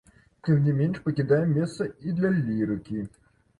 Тым 0.47 0.63
не 0.67 0.73
менш, 0.79 1.01
пакідаем 1.09 1.53
месца 1.59 1.89
і 2.07 2.17
для 2.17 2.35
лірыкі. 2.41 3.07